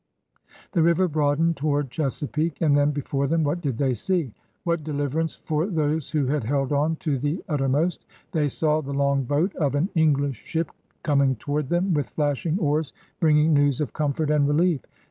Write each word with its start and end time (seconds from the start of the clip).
The 0.71 0.81
river 0.81 1.07
broad^ied 1.07 1.53
tof^ard 1.53 1.91
Chesapeake— 1.91 2.59
and 2.61 2.75
then» 2.75 2.89
before 2.89 3.27
them, 3.27 3.43
what 3.43 3.61
did 3.61 3.77
they 3.77 3.93
see? 3.93 4.33
What 4.63 4.83
de 4.83 4.91
liverance 4.93 5.35
for 5.37 5.67
those 5.67 6.09
who 6.09 6.25
had 6.25 6.43
held 6.43 6.71
on 6.73 6.95
to 7.05 7.19
the 7.19 7.43
utter 7.47 7.69
most? 7.69 8.03
They 8.31 8.47
saw 8.49 8.81
the 8.81 8.93
long 8.95 9.25
boat 9.25 9.55
of 9.57 9.75
an 9.75 9.89
English 9.93 10.37
ship 10.43 10.71
coming 11.03 11.35
toward 11.35 11.69
them 11.69 11.93
with 11.93 12.09
flashing 12.09 12.57
oars, 12.57 12.93
bringing 13.19 13.53
news 13.53 13.79
of 13.79 13.93
comfort 13.93 14.31
and 14.31 14.47
rdief. 14.47 14.79